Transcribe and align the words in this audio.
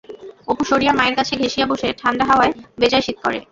অপু 0.47 0.63
সরিয়া 0.63 0.93
মায়ের 0.93 1.15
কাছে 1.15 1.33
ঘেঁষিয়া 1.35 1.67
বসে-ঠাণ্ডা 1.67 2.23
হাওয়ায় 2.25 2.53
বেজায় 2.79 3.03
শীত 3.03 3.17
করে। 3.23 3.39